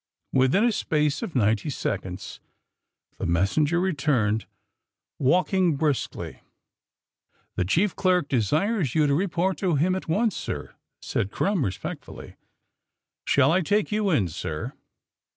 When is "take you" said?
13.61-14.09